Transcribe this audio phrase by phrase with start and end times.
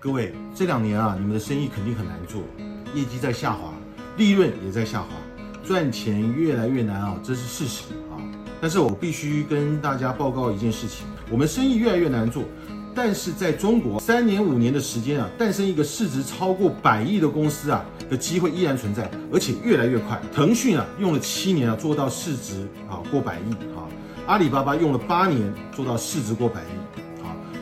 [0.00, 2.40] 各位，这两年啊，你们的生意肯定很难做，
[2.94, 3.72] 业绩在下滑，
[4.16, 5.08] 利润也在下滑，
[5.64, 8.14] 赚钱越来越难啊，这是事实啊。
[8.60, 12.44] 但是我必须跟大家报告一件事情，我们生意越来越难做，
[12.94, 20.20] 但是在中国三年五年的时间啊，诞生一个市值超过百亿的公司啊的机会依然存在，而且越来越快。
[20.32, 23.82] 腾讯啊用了七年啊做到市值啊过百亿啊，
[24.28, 27.00] 阿里巴巴用了八年做到市值过百亿，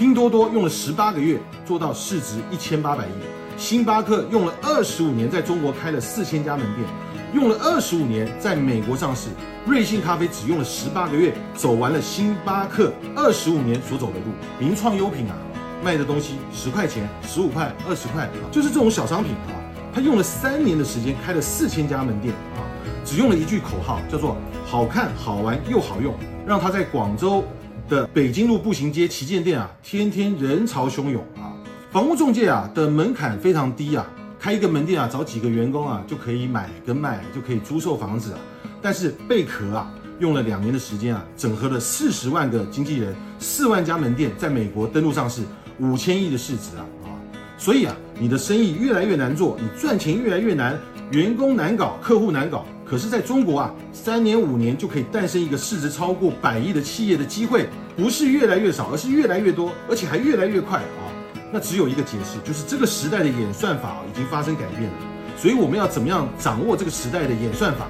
[0.00, 3.10] 拼多多用了十八个月做到市值一千八百亿，
[3.58, 6.88] 星巴克用了二十五年在中国开了四千家门店，
[7.34, 9.28] 用了二十五年在美国上市。
[9.66, 14.32] 瑞幸咖啡只用了十八个月，走完了星巴克二十五年所走的路。
[14.58, 15.36] 名创优品啊，
[15.84, 19.52] 卖的东西十块钱、十五块、二十块，就是这种小商品啊。
[19.92, 22.64] 他用了三年的时间，开了四千家门店啊，
[23.04, 26.14] 只用了一句口号，叫做“好看、好玩又好用”，
[26.48, 27.44] 让他在广州
[27.90, 31.52] 的北京路步行街旗舰店啊，天天人潮汹涌啊。
[31.90, 34.06] 房屋中介啊的门槛非常低啊，
[34.38, 38.38] 开一个门店啊，找几个员工啊，就可以买跟卖，就可以租售房子啊。
[38.80, 45.42] 但是贝壳啊，用了两年的时间啊，整合了四十万个经纪人，四万家门店，在美国登陆上市，
[45.80, 47.10] 五千亿的市值啊啊！
[47.58, 50.78] 所以啊，你的生意越来越难做，你赚钱越来越难，
[51.10, 52.64] 员工难搞，客户难搞。
[52.84, 61.10] 可是在中国啊，三年五年就可以诞生一个市值超过百亿的企业的机会，不是越来越少，而是越来越多，而且还越来越快啊！
[61.52, 64.96] 那只有一个解释，就是这个时代的演算法已经发生改变了。
[65.36, 67.88] 所以我们要怎么样掌握这个时代的演算法？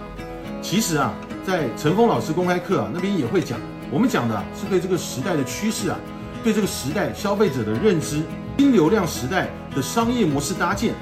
[0.62, 1.12] 其实啊，
[1.46, 3.58] 在陈峰老师公开课啊那边也会讲，
[3.90, 5.98] 我们讲的是对这个时代的趋势啊，
[6.42, 8.22] 对这个时代消费者的认知，
[8.58, 10.94] 新流量时代的商业模式搭建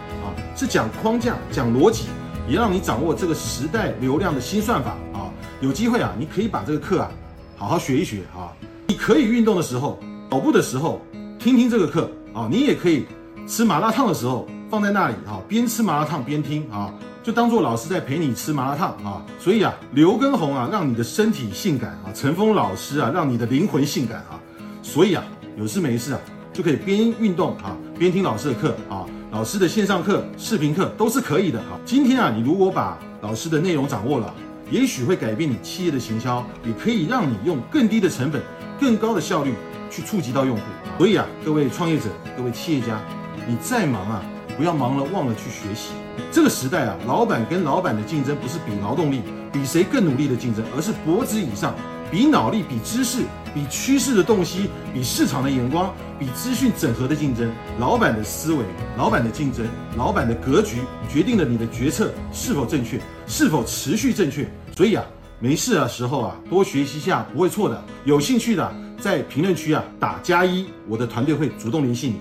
[0.57, 2.05] 是讲框架、讲逻辑，
[2.49, 5.31] 也让你掌握这个时代流量的新算法啊。
[5.61, 7.11] 有机会啊，你可以把这个课啊
[7.57, 8.53] 好好学一学啊。
[8.87, 9.99] 你可以运动的时候、
[10.31, 11.01] 跑步的时候
[11.39, 13.07] 听听这个课啊，你也可以
[13.47, 16.93] 吃麻辣烫的时候放在那里啊，边吃麻辣烫边听啊。
[17.21, 24.41] 就当做老师在陪你吃麻辣烫啊，所以啊，刘畊宏啊，让你的身体性感啊；陈峰老师啊，让你的灵魂性感啊。
[24.83, 25.23] 所以啊，
[25.59, 26.21] 有事没事啊，
[26.53, 29.05] 就可以边运动啊，边听老师的课啊。
[29.31, 31.79] 老师的线上课、视频课都是可以的啊。
[31.85, 34.35] 今天啊，你如果把老师的内容掌握了，
[34.71, 38.43] 也许会改变你企业的行销，也可以让你用更低的成本、
[38.81, 39.53] 更高的效率
[39.91, 40.63] 去触及到用户。
[40.97, 42.99] 所以啊，各位创业者、各位企业家，
[43.47, 44.23] 你再忙啊。
[44.59, 45.91] 不要忙了，忘了去学习。
[46.33, 51.73] 这个时代啊，老板跟老板的竞争不是比劳动力，比谁更努力的竞争，而是脖子以上，
[52.11, 53.23] 比脑力、比知识、
[53.55, 57.49] 比趋势的洞悉、比市场的眼光、比资讯整合的竞争。
[57.79, 58.65] 老板的思维、
[58.97, 59.65] 老板的竞争、
[59.97, 64.45] 老板的格局，决定了你的决策是否正确，是否持续正确。
[64.77, 65.05] 所以啊，
[65.39, 67.81] 没事的时候啊，多学习一下不会错的。
[68.05, 72.21] 有兴趣的，在评论区啊打加一，我的团队会主动联系你。